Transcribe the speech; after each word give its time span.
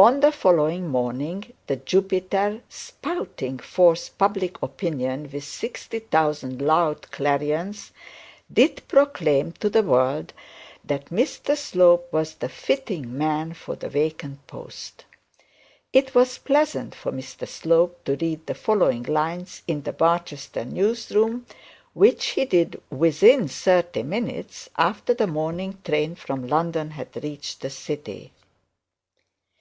On 0.00 0.18
the 0.18 0.32
following 0.32 0.88
morning 0.88 1.52
the 1.68 1.76
Jupiter, 1.76 2.60
spouting 2.68 3.58
forth 3.60 4.10
public 4.18 4.60
opinion 4.62 5.30
with 5.32 5.44
sixty 5.44 6.00
thousand 6.00 6.60
loud 6.60 7.08
clarions, 7.12 7.92
did 8.52 8.82
proclaim 8.88 9.52
to 9.60 9.70
the 9.70 9.84
world 9.84 10.32
that 10.82 11.10
Mr 11.10 11.56
Slope 11.56 12.12
was 12.12 12.34
the 12.34 12.48
fittest 12.48 13.02
man 13.04 13.52
for 13.54 13.76
the 13.76 13.88
vacant 13.88 14.44
post. 14.48 15.04
It 15.92 16.16
was 16.16 16.38
pleasant 16.38 16.92
for 16.92 17.12
Mr 17.12 17.46
Slope 17.46 18.02
to 18.06 18.16
read 18.16 18.46
the 18.48 18.54
following 18.54 19.04
line 19.04 19.46
in 19.68 19.82
the 19.82 19.92
Barchester 19.92 20.64
news 20.64 21.12
room, 21.12 21.46
which 21.94 22.26
he 22.30 22.44
did 22.44 22.82
within 22.90 23.46
thirty 23.46 24.02
minutes 24.02 24.68
after 24.76 25.14
the 25.14 25.28
morning 25.28 25.78
train 25.84 26.16
from 26.16 26.48
London 26.48 26.90
had 26.90 27.14
reached 27.22 27.60
the 27.60 27.70
city. 27.70 28.32